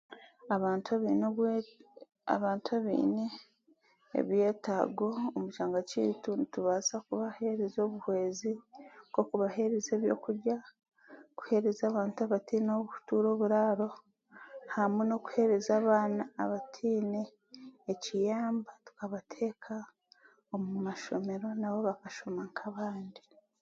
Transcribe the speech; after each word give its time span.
Abantu 0.55 0.87
abiine 0.95 1.25
obwe, 1.31 1.51
abantu 2.35 2.71
biine 2.85 3.25
ebyetaago 4.19 5.09
omu 5.35 5.47
kyanga 5.55 5.81
kiitu 5.89 6.29
nitubaasa 6.35 6.91
okubahereza 6.97 7.79
obuhwezi 7.87 8.51
nk'okubahereza 9.07 9.89
ebyokurya, 9.93 10.57
kuhereza 11.37 11.83
abantu 11.87 12.17
abataine 12.21 12.69
ah'okutuura 12.73 13.27
oburaaro 13.31 13.89
hamwe 14.75 15.03
n'okuhereza 15.05 15.71
abaana 15.79 16.23
abatiine 16.43 17.21
ekiyamba 17.91 18.71
kubateeka 18.97 19.75
omu 20.53 20.73
mashomero 20.87 21.47
nabo 21.61 21.79
bakashoma 21.87 22.41
nk'abandi. 22.49 23.21